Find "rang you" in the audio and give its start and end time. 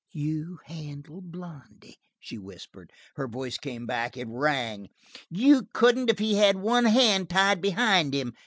4.27-5.67